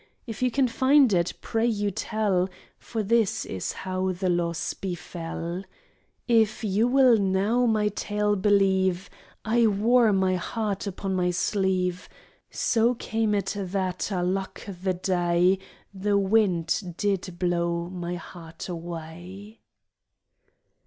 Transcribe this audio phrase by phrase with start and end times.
[0.25, 5.63] If you can find it, pray you tell, For this is how the loss befell:
[6.27, 9.11] If you will now my tale believe,
[9.45, 12.09] I wore my heart upon my sleeve,
[12.49, 15.59] So came it that, alack the day!
[15.93, 19.59] The wind did blow my heart away.